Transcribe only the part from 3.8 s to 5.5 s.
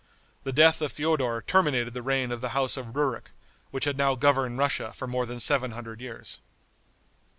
had now governed Russia for more than